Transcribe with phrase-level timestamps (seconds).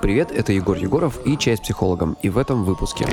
[0.00, 3.06] Привет, это Егор Егоров и «Чай с психологом», и в этом выпуске.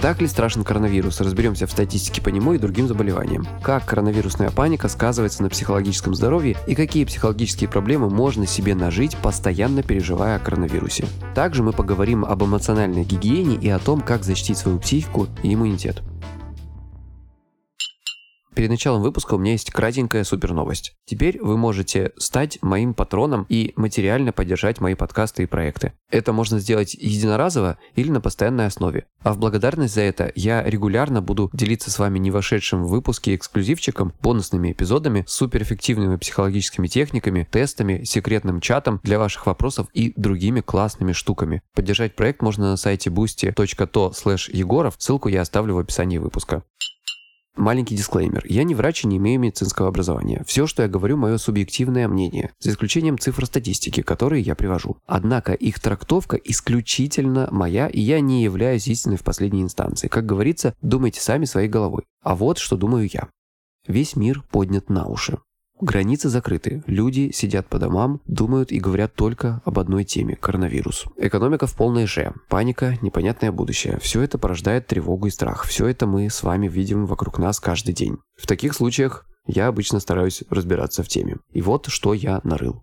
[0.00, 1.20] Так ли страшен коронавирус?
[1.20, 3.46] Разберемся в статистике по нему и другим заболеваниям.
[3.62, 9.82] Как коронавирусная паника сказывается на психологическом здоровье и какие психологические проблемы можно себе нажить, постоянно
[9.82, 11.06] переживая о коронавирусе.
[11.34, 16.00] Также мы поговорим об эмоциональной гигиене и о том, как защитить свою психику и иммунитет.
[18.58, 20.96] Перед началом выпуска у меня есть кратенькая супер новость.
[21.04, 25.92] Теперь вы можете стать моим патроном и материально поддержать мои подкасты и проекты.
[26.10, 29.06] Это можно сделать единоразово или на постоянной основе.
[29.22, 33.36] А в благодарность за это я регулярно буду делиться с вами не вошедшим в выпуске
[33.36, 41.12] эксклюзивчиком, бонусными эпизодами, суперэффективными психологическими техниками, тестами, секретным чатом для ваших вопросов и другими классными
[41.12, 41.62] штуками.
[41.76, 46.64] Поддержать проект можно на сайте boosty.to егоров, ссылку я оставлю в описании выпуска.
[47.58, 48.44] Маленький дисклеймер.
[48.48, 50.44] Я не врач и не имею медицинского образования.
[50.46, 54.98] Все, что я говорю, мое субъективное мнение, за исключением цифр статистики, которые я привожу.
[55.06, 60.06] Однако их трактовка исключительно моя, и я не являюсь истиной в последней инстанции.
[60.06, 62.04] Как говорится, думайте сами своей головой.
[62.22, 63.28] А вот что думаю я.
[63.88, 65.38] Весь мир поднят на уши.
[65.80, 66.82] Границы закрыты.
[66.86, 71.06] Люди сидят по домам, думают и говорят только об одной теме– коронавирус.
[71.16, 72.34] Экономика в полной же.
[72.48, 73.98] Паника, непонятное будущее.
[74.00, 75.64] Все это порождает тревогу и страх.
[75.64, 78.18] Все это мы с вами видим вокруг нас каждый день.
[78.36, 81.36] В таких случаях я обычно стараюсь разбираться в теме.
[81.52, 82.82] И вот что я нарыл.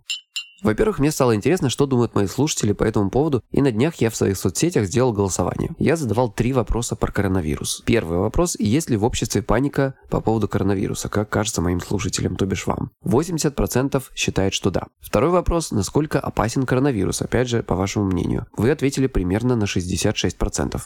[0.66, 4.10] Во-первых, мне стало интересно, что думают мои слушатели по этому поводу, и на днях я
[4.10, 5.76] в своих соцсетях сделал голосование.
[5.78, 7.84] Я задавал три вопроса про коронавирус.
[7.86, 12.48] Первый вопрос, есть ли в обществе паника по поводу коронавируса, как кажется моим слушателям, то
[12.48, 12.90] бишь вам.
[13.06, 14.88] 80% считает, что да.
[15.00, 18.48] Второй вопрос, насколько опасен коронавирус, опять же, по вашему мнению.
[18.58, 20.82] Вы ответили примерно на 66%.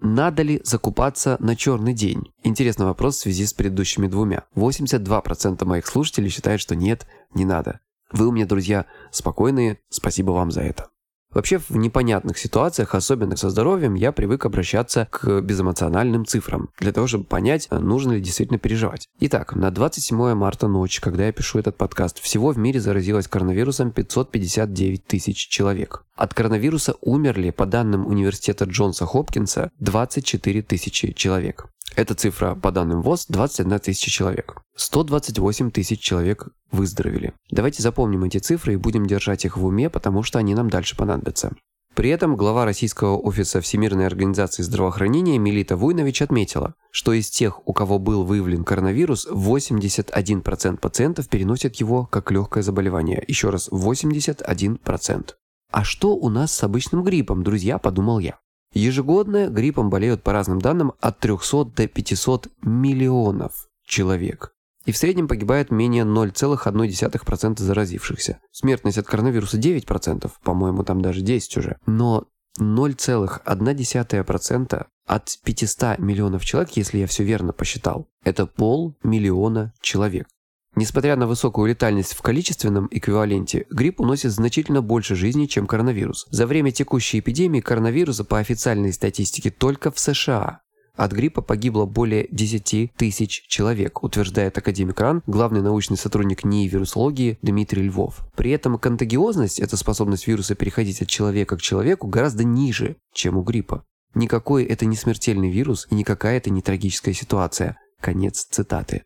[0.00, 2.32] Надо ли закупаться на черный день?
[2.44, 4.44] Интересный вопрос в связи с предыдущими двумя.
[4.54, 7.80] 82% моих слушателей считают, что нет, не надо.
[8.14, 10.86] Вы у меня, друзья, спокойные, спасибо вам за это.
[11.32, 17.08] Вообще в непонятных ситуациях, особенно со здоровьем, я привык обращаться к безэмоциональным цифрам, для того,
[17.08, 19.08] чтобы понять, нужно ли действительно переживать.
[19.18, 23.90] Итак, на 27 марта ночь, когда я пишу этот подкаст, всего в мире заразилось коронавирусом
[23.90, 26.04] 559 тысяч человек.
[26.14, 31.66] От коронавируса умерли, по данным университета Джонса Хопкинса, 24 тысячи человек.
[31.96, 34.63] Эта цифра, по данным ВОЗ, 21 тысяча человек.
[34.76, 37.34] 128 тысяч человек выздоровели.
[37.50, 40.96] Давайте запомним эти цифры и будем держать их в уме, потому что они нам дальше
[40.96, 41.52] понадобятся.
[41.94, 47.72] При этом глава Российского офиса Всемирной организации здравоохранения Мелита Вуйнович отметила, что из тех, у
[47.72, 53.22] кого был выявлен коронавирус, 81% пациентов переносят его как легкое заболевание.
[53.28, 55.34] Еще раз, 81%.
[55.70, 58.38] А что у нас с обычным гриппом, друзья, подумал я.
[58.72, 64.53] Ежегодно гриппом болеют по разным данным от 300 до 500 миллионов человек.
[64.84, 68.40] И в среднем погибает менее 0,1% заразившихся.
[68.52, 71.78] Смертность от коронавируса 9%, по-моему, там даже 10 уже.
[71.86, 72.24] Но
[72.60, 80.28] 0,1% от 500 миллионов человек, если я все верно посчитал, это полмиллиона человек.
[80.76, 86.26] Несмотря на высокую летальность в количественном эквиваленте, грипп уносит значительно больше жизней, чем коронавирус.
[86.30, 90.63] За время текущей эпидемии коронавируса по официальной статистике только в США
[90.96, 97.38] от гриппа погибло более 10 тысяч человек, утверждает академик РАН, главный научный сотрудник НИИ вирусологии
[97.42, 98.26] Дмитрий Львов.
[98.36, 103.42] При этом контагиозность, это способность вируса переходить от человека к человеку, гораздо ниже, чем у
[103.42, 103.84] гриппа.
[104.14, 107.76] Никакой это не смертельный вирус и никакая это не трагическая ситуация.
[108.00, 109.02] Конец цитаты.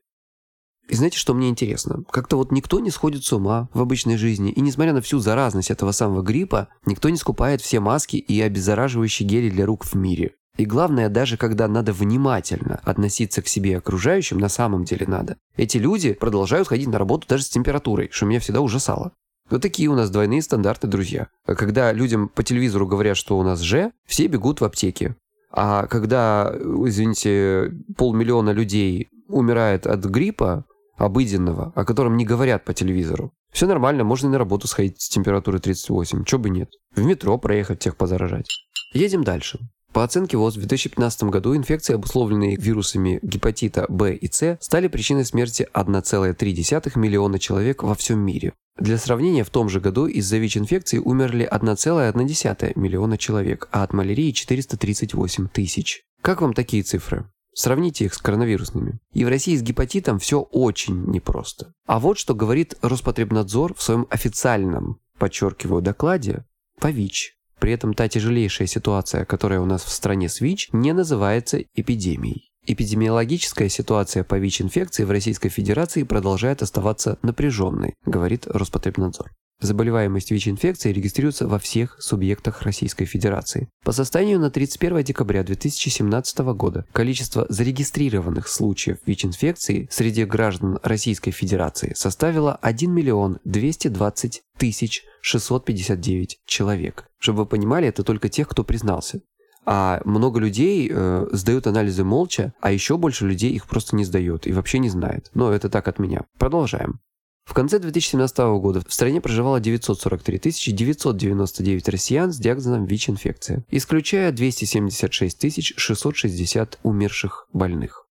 [0.89, 2.03] И знаете, что мне интересно?
[2.11, 5.71] Как-то вот никто не сходит с ума в обычной жизни, и несмотря на всю заразность
[5.71, 10.35] этого самого гриппа, никто не скупает все маски и обеззараживающие гели для рук в мире.
[10.59, 15.37] И главное, даже когда надо внимательно относиться к себе и окружающим, на самом деле надо.
[15.57, 19.13] Эти люди продолжают ходить на работу даже с температурой, что меня всегда ужасало.
[19.49, 21.29] Вот такие у нас двойные стандарты, друзья.
[21.47, 25.15] Когда людям по телевизору говорят, что у нас же, все бегут в аптеки.
[25.53, 30.65] А когда, извините, полмиллиона людей умирает от гриппа,
[30.97, 33.33] обыденного, о котором не говорят по телевизору.
[33.53, 36.71] Все нормально, можно и на работу сходить с температурой 38, чё бы нет.
[36.97, 38.49] В метро проехать, всех позаражать.
[38.93, 39.61] Едем дальше.
[39.99, 45.25] По оценке ВОЗ, в 2015 году инфекции, обусловленные вирусами гепатита В и С, стали причиной
[45.25, 48.53] смерти 1,3 миллиона человек во всем мире.
[48.79, 54.31] Для сравнения, в том же году из-за ВИЧ-инфекции умерли 1,1 миллиона человек, а от малярии
[54.31, 56.05] 438 тысяч.
[56.23, 57.29] Как вам такие цифры?
[57.53, 59.01] Сравните их с коронавирусными.
[59.15, 61.73] И в России с гепатитом все очень непросто.
[61.89, 66.45] А вот что говорит Роспотребнадзор в своем официальном, подчеркиваю, докладе
[66.79, 67.38] по ВИЧ.
[67.59, 72.51] При этом та тяжелейшая ситуация, которая у нас в стране с ВИЧ, не называется эпидемией.
[72.67, 79.31] Эпидемиологическая ситуация по ВИЧ-инфекции в Российской Федерации продолжает оставаться напряженной, говорит Роспотребнадзор.
[79.61, 83.69] Заболеваемость ВИЧ-инфекцией регистрируется во всех субъектах Российской Федерации.
[83.85, 91.93] По состоянию на 31 декабря 2017 года количество зарегистрированных случаев ВИЧ-инфекции среди граждан Российской Федерации
[91.97, 97.09] составило 1 миллион 220 тысяч 659 человек.
[97.19, 99.23] Чтобы вы понимали, это только тех, кто признался.
[99.67, 104.47] А много людей э, сдают анализы молча, а еще больше людей их просто не сдает
[104.47, 105.31] и вообще не знает.
[105.35, 106.27] Но это так от меня.
[106.39, 107.01] Продолжаем.
[107.49, 115.79] В конце 2017 года в стране проживало 943 999 россиян с диагнозом ВИЧ-инфекция, исключая 276
[115.79, 118.07] 660 умерших больных.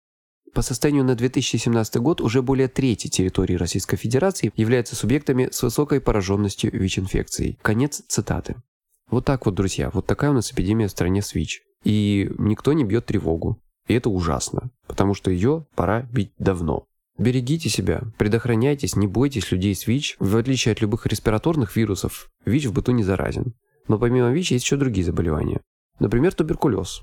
[0.54, 6.00] По состоянию на 2017 год уже более трети территории Российской Федерации являются субъектами с высокой
[6.00, 7.58] пораженностью ВИЧ-инфекцией.
[7.60, 8.56] Конец цитаты.
[9.10, 11.60] Вот так вот, друзья, вот такая у нас эпидемия в стране с ВИЧ.
[11.84, 13.60] И никто не бьет тревогу.
[13.86, 16.86] И это ужасно, потому что ее пора бить давно.
[17.18, 20.16] Берегите себя, предохраняйтесь, не бойтесь людей с ВИЧ.
[20.18, 23.54] В отличие от любых респираторных вирусов, ВИЧ в быту не заразен.
[23.88, 25.60] Но помимо ВИЧ есть еще другие заболевания.
[25.98, 27.02] Например, туберкулез.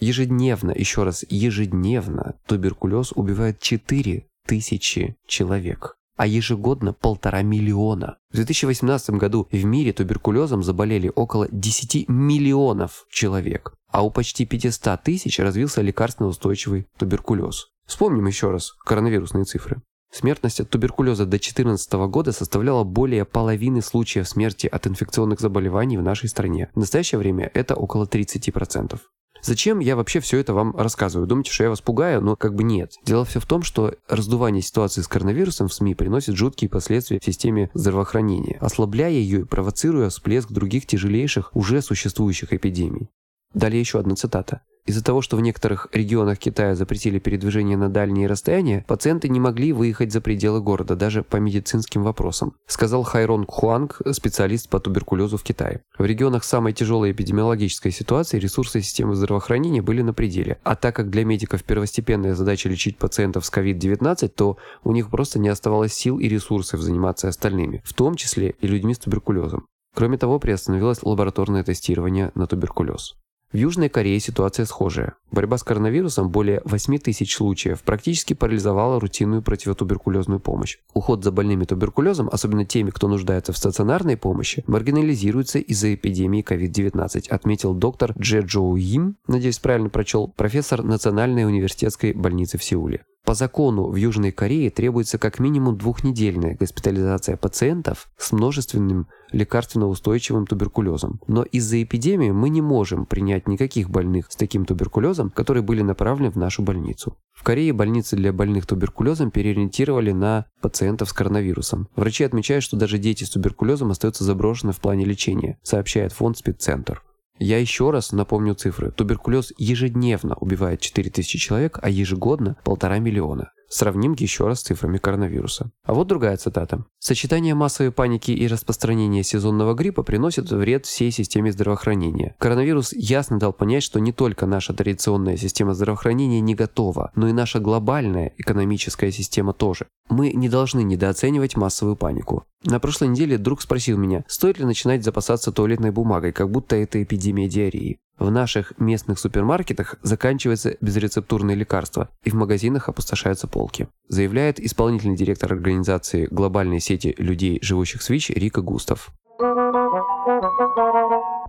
[0.00, 8.18] Ежедневно, еще раз, ежедневно туберкулез убивает 4 тысячи человек а ежегодно полтора миллиона.
[8.30, 15.00] В 2018 году в мире туберкулезом заболели около 10 миллионов человек, а у почти 500
[15.04, 17.68] тысяч развился лекарственно устойчивый туберкулез.
[17.86, 19.82] Вспомним еще раз коронавирусные цифры.
[20.12, 26.02] Смертность от туберкулеза до 2014 года составляла более половины случаев смерти от инфекционных заболеваний в
[26.02, 26.70] нашей стране.
[26.74, 28.98] В настоящее время это около 30%.
[29.42, 31.28] Зачем я вообще все это вам рассказываю?
[31.28, 32.20] Думаете, что я вас пугаю?
[32.20, 32.94] Но как бы нет.
[33.04, 37.24] Дело все в том, что раздувание ситуации с коронавирусом в СМИ приносит жуткие последствия в
[37.24, 43.08] системе здравоохранения, ослабляя ее и провоцируя всплеск других тяжелейших уже существующих эпидемий.
[43.54, 44.60] Далее еще одна цитата.
[44.86, 49.72] Из-за того, что в некоторых регионах Китая запретили передвижение на дальние расстояния, пациенты не могли
[49.72, 55.42] выехать за пределы города даже по медицинским вопросам, сказал Хайрон Хуанг, специалист по туберкулезу в
[55.42, 55.80] Китае.
[55.96, 61.08] В регионах самой тяжелой эпидемиологической ситуации ресурсы системы здравоохранения были на пределе, а так как
[61.08, 66.18] для медиков первостепенная задача лечить пациентов с COVID-19, то у них просто не оставалось сил
[66.18, 69.64] и ресурсов заниматься остальными, в том числе и людьми с туберкулезом.
[69.94, 73.14] Кроме того, приостановилось лабораторное тестирование на туберкулез.
[73.54, 75.14] В Южной Корее ситуация схожая.
[75.30, 80.78] Борьба с коронавирусом более 8 тысяч случаев практически парализовала рутинную противотуберкулезную помощь.
[80.92, 87.28] Уход за больными туберкулезом, особенно теми, кто нуждается в стационарной помощи, маргинализируется из-за эпидемии COVID-19,
[87.28, 93.04] отметил доктор Дже Джоу Им, надеюсь правильно прочел, профессор Национальной университетской больницы в Сеуле.
[93.24, 101.20] По закону в Южной Корее требуется как минимум двухнедельная госпитализация пациентов с множественным лекарственно-устойчивым туберкулезом.
[101.26, 106.30] Но из-за эпидемии мы не можем принять никаких больных с таким туберкулезом, которые были направлены
[106.30, 107.16] в нашу больницу.
[107.32, 111.88] В Корее больницы для больных туберкулезом переориентировали на пациентов с коронавирусом.
[111.96, 117.02] Врачи отмечают, что даже дети с туберкулезом остаются заброшены в плане лечения, сообщает фонд Спеццентр.
[117.38, 118.92] Я еще раз напомню цифры.
[118.92, 123.50] Туберкулез ежедневно убивает 4000 человек, а ежегодно полтора миллиона.
[123.74, 125.72] Сравним еще раз с цифрами коронавируса.
[125.82, 126.84] А вот другая цитата.
[127.00, 132.36] Сочетание массовой паники и распространения сезонного гриппа приносит вред всей системе здравоохранения.
[132.38, 137.32] Коронавирус ясно дал понять, что не только наша традиционная система здравоохранения не готова, но и
[137.32, 139.86] наша глобальная экономическая система тоже.
[140.08, 142.44] Мы не должны недооценивать массовую панику.
[142.62, 147.02] На прошлой неделе друг спросил меня, стоит ли начинать запасаться туалетной бумагой, как будто это
[147.02, 147.98] эпидемия диареи.
[148.18, 155.52] В наших местных супермаркетах заканчиваются безрецептурные лекарства, и в магазинах опустошаются полки, заявляет исполнительный директор
[155.52, 159.10] организации глобальной сети людей, живущих с ВИЧ, Рика Густав.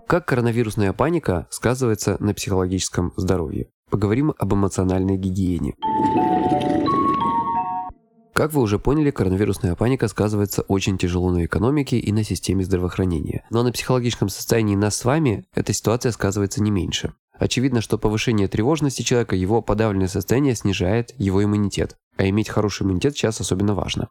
[0.07, 3.67] Как коронавирусная паника сказывается на психологическом здоровье?
[3.91, 5.75] Поговорим об эмоциональной гигиене.
[8.35, 13.45] Как вы уже поняли, коронавирусная паника сказывается очень тяжело на экономике и на системе здравоохранения.
[13.49, 17.13] Но на психологическом состоянии нас с вами эта ситуация сказывается не меньше.
[17.31, 21.95] Очевидно, что повышение тревожности человека, его подавленное состояние снижает его иммунитет.
[22.17, 24.09] А иметь хороший иммунитет сейчас особенно важно.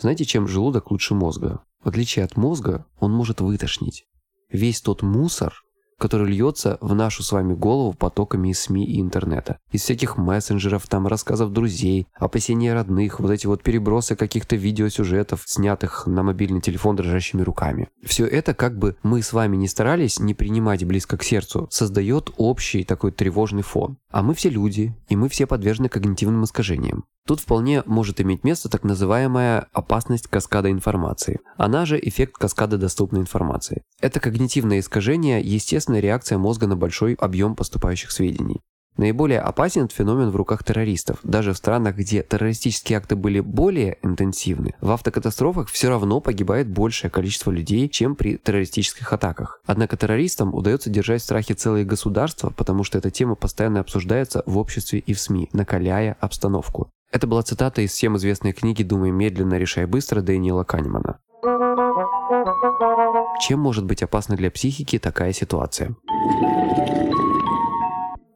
[0.00, 1.60] Знаете, чем желудок лучше мозга?
[1.84, 4.06] В отличие от мозга, он может вытошнить.
[4.48, 5.52] Весь тот мусор,
[5.98, 9.58] который льется в нашу с вами голову потоками из СМИ и интернета.
[9.72, 16.06] Из всяких мессенджеров, там рассказов друзей, опасения родных, вот эти вот перебросы каких-то видеосюжетов, снятых
[16.06, 17.88] на мобильный телефон дрожащими руками.
[18.04, 22.30] Все это, как бы мы с вами не старались не принимать близко к сердцу, создает
[22.36, 23.98] общий такой тревожный фон.
[24.10, 27.04] А мы все люди, и мы все подвержены когнитивным искажениям.
[27.26, 31.40] Тут вполне может иметь место так называемая опасность каскада информации.
[31.56, 33.82] Она же эффект каскада доступной информации.
[34.00, 38.60] Это когнитивное искажение– естественная реакция мозга на большой объем поступающих сведений.
[38.96, 41.18] Наиболее опасен этот феномен в руках террористов.
[41.22, 47.10] Даже в странах, где террористические акты были более интенсивны, в автокатастрофах все равно погибает большее
[47.10, 49.60] количество людей, чем при террористических атаках.
[49.66, 54.56] Однако террористам удается держать в страхе целые государства, потому что эта тема постоянно обсуждается в
[54.56, 56.90] обществе и в СМИ, накаляя обстановку.
[57.12, 61.18] Это была цитата из всем известной книги «Думай медленно, решай быстро» Дэниела Канемана.
[63.40, 65.94] Чем может быть опасна для психики такая ситуация?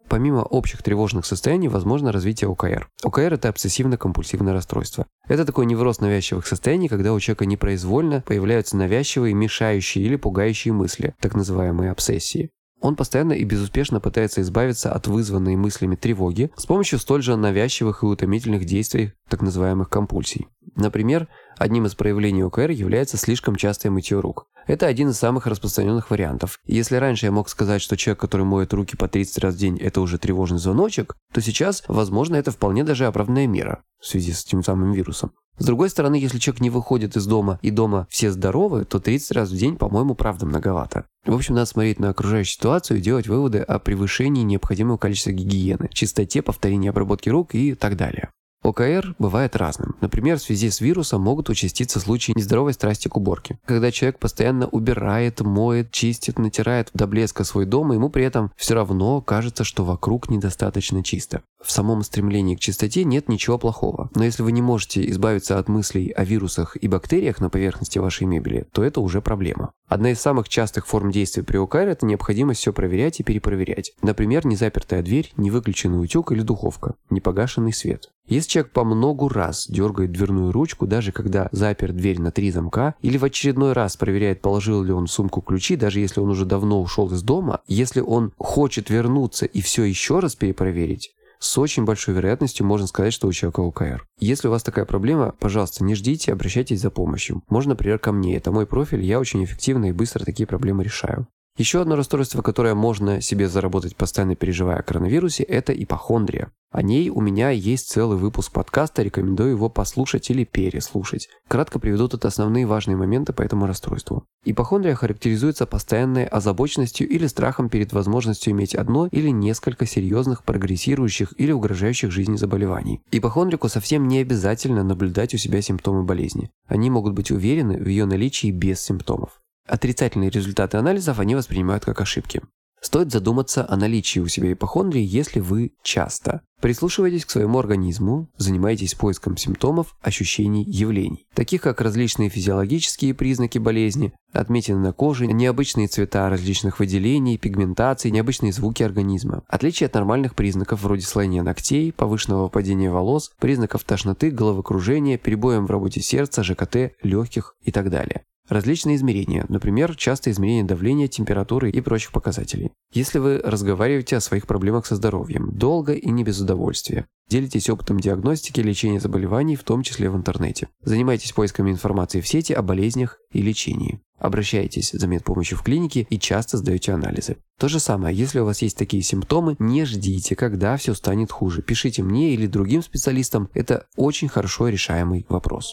[0.08, 2.88] Помимо общих тревожных состояний, возможно развитие ОКР.
[3.04, 5.06] ОКР– это обсессивно-компульсивное расстройство.
[5.28, 11.14] Это такой невроз навязчивых состояний, когда у человека непроизвольно появляются навязчивые, мешающие или пугающие мысли,
[11.20, 12.50] так называемые обсессии.
[12.80, 18.02] Он постоянно и безуспешно пытается избавиться от вызванной мыслями тревоги с помощью столь же навязчивых
[18.02, 20.48] и утомительных действий, так называемых компульсий.
[20.76, 24.46] Например, одним из проявлений ОКР является слишком частое мытье рук.
[24.70, 26.60] Это один из самых распространенных вариантов.
[26.64, 29.76] Если раньше я мог сказать, что человек, который моет руки по 30 раз в день,
[29.78, 34.44] это уже тревожный звоночек, то сейчас, возможно, это вполне даже оправданная мера в связи с
[34.44, 35.32] тем самым вирусом.
[35.58, 39.32] С другой стороны, если человек не выходит из дома и дома все здоровы, то 30
[39.32, 41.04] раз в день, по-моему, правда многовато.
[41.26, 45.88] В общем, надо смотреть на окружающую ситуацию и делать выводы о превышении необходимого количества гигиены,
[45.92, 48.30] чистоте, повторении обработки рук и так далее.
[48.62, 49.96] ОКР бывает разным.
[50.00, 53.58] Например, в связи с вирусом могут участиться случаи нездоровой страсти к уборке.
[53.64, 58.52] Когда человек постоянно убирает, моет, чистит, натирает до блеска свой дом, и ему при этом
[58.56, 61.42] все равно кажется, что вокруг недостаточно чисто.
[61.62, 64.10] В самом стремлении к чистоте нет ничего плохого.
[64.14, 68.26] Но если вы не можете избавиться от мыслей о вирусах и бактериях на поверхности вашей
[68.26, 69.72] мебели, то это уже проблема.
[69.88, 73.92] Одна из самых частых форм действия при ОКР– это необходимость все проверять и перепроверять.
[74.02, 78.10] Например, незапертая дверь, невыключенный утюг или духовка, непогашенный свет.
[78.30, 82.94] Если человек по многу раз дергает дверную ручку, даже когда запер дверь на три замка,
[83.02, 86.46] или в очередной раз проверяет, положил ли он в сумку ключи, даже если он уже
[86.46, 91.10] давно ушел из дома, если он хочет вернуться и все еще раз перепроверить,
[91.40, 94.06] с очень большой вероятностью можно сказать, что у человека ОКР.
[94.20, 97.42] Если у вас такая проблема, пожалуйста, не ждите, обращайтесь за помощью.
[97.48, 98.36] Можно, например, ко мне.
[98.36, 101.26] Это мой профиль, я очень эффективно и быстро такие проблемы решаю.
[101.56, 106.50] Еще одно расстройство, которое можно себе заработать, постоянно переживая о коронавирусе, это ипохондрия.
[106.72, 111.28] О ней у меня есть целый выпуск подкаста, рекомендую его послушать или переслушать.
[111.48, 114.24] Кратко приведу тут основные важные моменты по этому расстройству.
[114.44, 121.50] Ипохондрия характеризуется постоянной озабоченностью или страхом перед возможностью иметь одно или несколько серьезных, прогрессирующих или
[121.50, 123.02] угрожающих жизни заболеваний.
[123.10, 126.50] Ипохондрику совсем не обязательно наблюдать у себя симптомы болезни.
[126.68, 129.40] Они могут быть уверены в ее наличии без симптомов.
[129.70, 132.42] Отрицательные результаты анализов они воспринимают как ошибки.
[132.82, 138.94] Стоит задуматься о наличии у себя ипохондрии, если вы часто прислушиваетесь к своему организму, занимаетесь
[138.94, 146.28] поиском симптомов, ощущений, явлений, таких как различные физиологические признаки болезни, отметины на коже, необычные цвета
[146.28, 152.90] различных выделений, пигментации, необычные звуки организма, отличие от нормальных признаков вроде слоения ногтей, повышенного падения
[152.90, 158.24] волос, признаков тошноты, головокружения, перебоем в работе сердца, ЖКТ, легких и так далее.
[158.50, 162.72] Различные измерения, например, частое измерение давления, температуры и прочих показателей.
[162.92, 167.06] Если вы разговариваете о своих проблемах со здоровьем, долго и не без удовольствия.
[167.28, 170.66] Делитесь опытом диагностики и лечения заболеваний, в том числе в интернете.
[170.82, 174.00] Занимайтесь поисками информации в сети о болезнях и лечении.
[174.18, 177.36] Обращайтесь за медпомощью в клинике и часто сдаете анализы.
[177.56, 181.62] То же самое, если у вас есть такие симптомы, не ждите, когда все станет хуже.
[181.62, 185.72] Пишите мне или другим специалистам, это очень хорошо решаемый вопрос.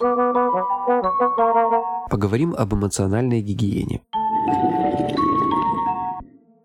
[2.09, 4.01] Поговорим об эмоциональной гигиене.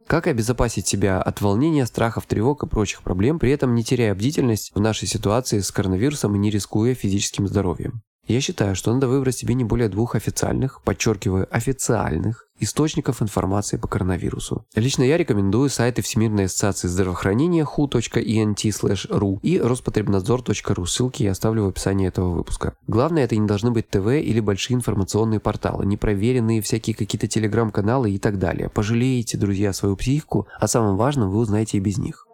[0.07, 4.71] Как обезопасить себя от волнения, страхов, тревог и прочих проблем, при этом не теряя бдительность
[4.75, 8.02] в нашей ситуации с коронавирусом и не рискуя физическим здоровьем?
[8.33, 13.89] Я считаю, что надо выбрать себе не более двух официальных, подчеркиваю, официальных источников информации по
[13.89, 14.65] коронавирусу.
[14.75, 20.87] Лично я рекомендую сайты Всемирной ассоциации здравоохранения who.ent/ru и Роспотребнадзор.ру.
[20.87, 22.73] Ссылки я оставлю в описании этого выпуска.
[22.87, 28.19] Главное, это не должны быть ТВ или большие информационные порталы, непроверенные всякие какие-то телеграм-каналы и
[28.19, 28.71] так далее.
[28.71, 32.27] Пожалеете, друзья, свою психику, а самым важным вы узнаете и без них.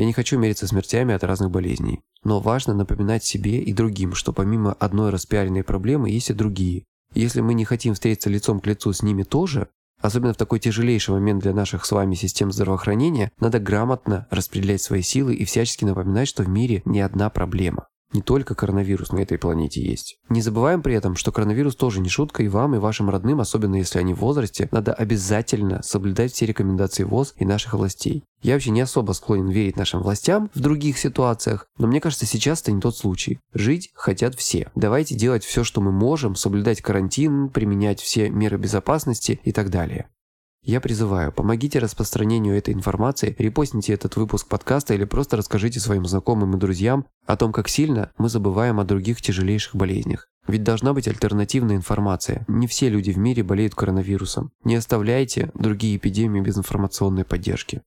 [0.00, 2.00] Я не хочу мериться смертями от разных болезней.
[2.24, 6.84] Но важно напоминать себе и другим, что помимо одной распиаренной проблемы есть и другие.
[7.12, 9.68] Если мы не хотим встретиться лицом к лицу с ними тоже,
[10.00, 15.02] особенно в такой тяжелейший момент для наших с вами систем здравоохранения, надо грамотно распределять свои
[15.02, 17.89] силы и всячески напоминать, что в мире не одна проблема.
[18.12, 20.18] Не только коронавирус на этой планете есть.
[20.28, 23.76] Не забываем при этом, что коронавирус тоже не шутка, и вам, и вашим родным, особенно
[23.76, 28.24] если они в возрасте, надо обязательно соблюдать все рекомендации ВОЗ и наших властей.
[28.42, 32.62] Я вообще не особо склонен верить нашим властям в других ситуациях, но мне кажется, сейчас
[32.62, 33.38] это не тот случай.
[33.52, 34.70] Жить хотят все.
[34.74, 40.08] Давайте делать все, что мы можем, соблюдать карантин, применять все меры безопасности и так далее.
[40.62, 46.54] Я призываю, помогите распространению этой информации, репостните этот выпуск подкаста или просто расскажите своим знакомым
[46.54, 50.28] и друзьям о том, как сильно мы забываем о других тяжелейших болезнях.
[50.46, 52.44] Ведь должна быть альтернативная информация.
[52.46, 54.50] Не все люди в мире болеют коронавирусом.
[54.64, 57.80] Не оставляйте другие эпидемии без информационной поддержки.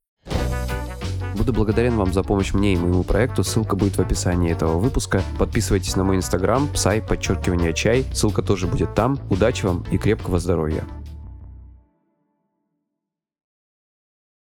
[1.36, 3.44] Буду благодарен вам за помощь мне и моему проекту.
[3.44, 5.22] Ссылка будет в описании этого выпуска.
[5.38, 8.06] Подписывайтесь на мой инстаграм, псай, подчеркивание чай.
[8.14, 9.20] Ссылка тоже будет там.
[9.30, 10.86] Удачи вам и крепкого здоровья.